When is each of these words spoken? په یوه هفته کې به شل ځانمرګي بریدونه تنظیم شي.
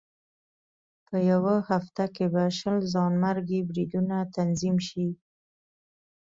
په 1.07 1.17
یوه 1.31 1.55
هفته 1.69 2.03
کې 2.15 2.25
به 2.33 2.43
شل 2.57 2.77
ځانمرګي 2.93 3.59
بریدونه 3.69 4.17
تنظیم 4.35 4.77
شي. 4.87 5.07